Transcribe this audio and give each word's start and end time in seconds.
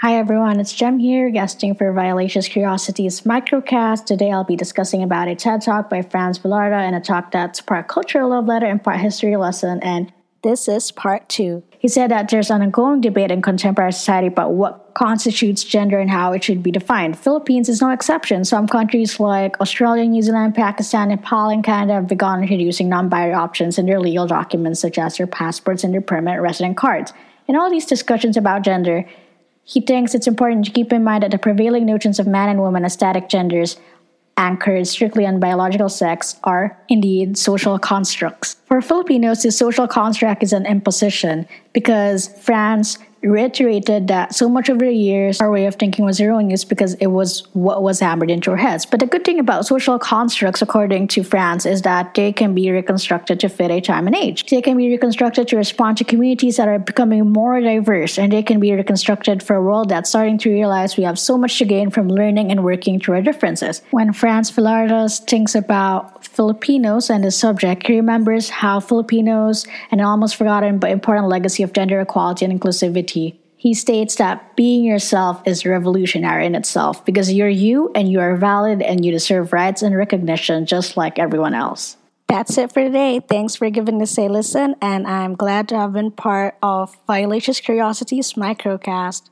Hi 0.00 0.16
everyone, 0.16 0.60
it's 0.60 0.72
Jem 0.72 1.00
here, 1.00 1.28
guesting 1.28 1.74
for 1.74 1.92
Violacious 1.92 2.46
Curiosities 2.46 3.22
microcast. 3.22 4.04
Today 4.04 4.30
I'll 4.30 4.44
be 4.44 4.54
discussing 4.54 5.02
about 5.02 5.26
a 5.26 5.34
TED 5.34 5.60
Talk 5.60 5.90
by 5.90 6.02
Franz 6.02 6.38
Villarda 6.38 6.86
and 6.86 6.94
a 6.94 7.00
talk 7.00 7.32
that's 7.32 7.60
part 7.60 7.88
cultural 7.88 8.30
love 8.30 8.46
letter 8.46 8.66
and 8.66 8.80
part 8.80 9.00
history 9.00 9.34
lesson, 9.34 9.80
and 9.82 10.12
this 10.44 10.68
is 10.68 10.92
part 10.92 11.28
two. 11.28 11.64
He 11.80 11.88
said 11.88 12.12
that 12.12 12.28
there's 12.28 12.48
an 12.48 12.62
ongoing 12.62 13.00
debate 13.00 13.32
in 13.32 13.42
contemporary 13.42 13.92
society 13.92 14.28
about 14.28 14.52
what 14.52 14.94
constitutes 14.94 15.64
gender 15.64 15.98
and 15.98 16.08
how 16.08 16.32
it 16.32 16.44
should 16.44 16.62
be 16.62 16.70
defined. 16.70 17.18
Philippines 17.18 17.68
is 17.68 17.82
no 17.82 17.90
exception. 17.90 18.44
Some 18.44 18.68
countries 18.68 19.18
like 19.18 19.60
Australia, 19.60 20.04
New 20.04 20.22
Zealand, 20.22 20.54
Pakistan, 20.54 21.08
Nepal, 21.08 21.48
and 21.48 21.64
Canada 21.64 21.94
have 21.94 22.06
begun 22.06 22.42
introducing 22.42 22.88
non-binary 22.88 23.34
options 23.34 23.80
in 23.80 23.86
their 23.86 23.98
legal 23.98 24.28
documents 24.28 24.78
such 24.78 24.96
as 24.96 25.16
their 25.16 25.26
passports 25.26 25.82
and 25.82 25.92
their 25.92 26.00
permanent 26.00 26.40
resident 26.40 26.76
cards. 26.76 27.12
In 27.48 27.56
all 27.56 27.68
these 27.68 27.86
discussions 27.86 28.36
about 28.36 28.62
gender, 28.62 29.04
he 29.68 29.82
thinks 29.82 30.14
it's 30.14 30.26
important 30.26 30.64
to 30.64 30.70
keep 30.70 30.94
in 30.94 31.04
mind 31.04 31.22
that 31.22 31.30
the 31.30 31.36
prevailing 31.36 31.84
notions 31.84 32.18
of 32.18 32.26
man 32.26 32.48
and 32.48 32.58
woman 32.58 32.86
as 32.86 32.94
static 32.94 33.28
genders, 33.28 33.76
anchored 34.38 34.86
strictly 34.86 35.26
on 35.26 35.38
biological 35.38 35.90
sex, 35.90 36.40
are 36.44 36.74
indeed 36.88 37.36
social 37.36 37.78
constructs. 37.78 38.56
For 38.64 38.80
Filipinos, 38.80 39.42
this 39.42 39.58
social 39.58 39.86
construct 39.86 40.42
is 40.42 40.54
an 40.54 40.64
imposition 40.64 41.46
because 41.74 42.28
Franz 42.40 42.98
reiterated 43.22 44.08
that 44.08 44.34
so 44.34 44.48
much 44.48 44.70
over 44.70 44.84
the 44.84 44.92
years 44.92 45.40
our 45.40 45.50
way 45.50 45.66
of 45.66 45.74
thinking 45.74 46.04
was 46.04 46.20
erroneous 46.20 46.64
because 46.64 46.94
it 46.94 47.08
was 47.08 47.42
what 47.52 47.82
was 47.82 48.00
hammered 48.00 48.30
into 48.30 48.50
our 48.50 48.56
heads. 48.56 48.86
But 48.86 49.00
the 49.00 49.06
good 49.06 49.24
thing 49.24 49.38
about 49.38 49.66
social 49.66 49.98
constructs, 49.98 50.62
according 50.62 51.08
to 51.08 51.22
Franz, 51.22 51.66
is 51.66 51.82
that 51.82 52.14
they 52.14 52.32
can 52.32 52.54
be 52.54 52.70
reconstructed 52.70 53.40
to 53.40 53.48
fit 53.48 53.70
a 53.70 53.80
time 53.80 54.06
and 54.06 54.14
age. 54.14 54.46
They 54.46 54.62
can 54.62 54.76
be 54.76 54.88
reconstructed 54.88 55.48
to 55.48 55.56
respond 55.56 55.98
to 55.98 56.04
communities 56.04 56.56
that 56.56 56.68
are 56.68 56.78
becoming 56.78 57.32
more 57.32 57.60
diverse, 57.60 58.18
and 58.18 58.32
they 58.32 58.42
can 58.42 58.60
be 58.60 58.72
reconstructed 58.72 59.42
for 59.42 59.56
a 59.56 59.62
world 59.62 59.88
that's 59.88 60.10
starting 60.10 60.38
to 60.38 60.50
realize 60.50 60.96
we 60.96 61.04
have 61.04 61.18
so 61.18 61.36
much 61.36 61.58
to 61.58 61.64
gain 61.64 61.90
from 61.90 62.08
learning 62.08 62.50
and 62.50 62.64
working 62.64 63.00
through 63.00 63.16
our 63.16 63.22
differences. 63.22 63.82
When 63.90 64.12
Franz 64.12 64.50
Villarda 64.50 64.98
thinks 65.26 65.54
about 65.54 66.24
Filipinos 66.24 67.10
and 67.10 67.24
the 67.24 67.30
subject, 67.30 67.86
he 67.86 67.96
remembers 67.96 68.48
how 68.48 68.80
Filipinos, 68.80 69.66
an 69.90 70.00
almost 70.00 70.36
forgotten 70.36 70.78
but 70.78 70.90
important 70.90 71.28
legacy 71.28 71.62
of 71.62 71.72
gender 71.72 72.00
equality 72.00 72.44
and 72.44 72.58
inclusivity, 72.58 73.07
he 73.10 73.74
states 73.74 74.14
that 74.16 74.54
being 74.54 74.84
yourself 74.84 75.42
is 75.44 75.66
revolutionary 75.66 76.46
in 76.46 76.54
itself 76.54 77.04
because 77.04 77.32
you're 77.32 77.48
you 77.48 77.90
and 77.94 78.10
you 78.10 78.20
are 78.20 78.36
valid 78.36 78.80
and 78.80 79.04
you 79.04 79.10
deserve 79.10 79.52
rights 79.52 79.82
and 79.82 79.96
recognition 79.96 80.64
just 80.64 80.96
like 80.96 81.18
everyone 81.18 81.54
else. 81.54 81.96
That's 82.28 82.56
it 82.56 82.72
for 82.72 82.84
today. 82.84 83.20
Thanks 83.26 83.56
for 83.56 83.68
giving 83.70 83.98
this 83.98 84.18
a 84.18 84.28
listen, 84.28 84.76
and 84.82 85.06
I'm 85.06 85.34
glad 85.34 85.68
to 85.70 85.76
have 85.76 85.94
been 85.94 86.10
part 86.10 86.56
of 86.62 86.96
Violacious 87.06 87.58
Curiosities 87.58 88.34
microcast. 88.34 89.30